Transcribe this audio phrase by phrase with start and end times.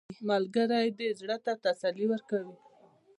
[0.29, 2.57] ملګری د زړه ته تسلي ورکوي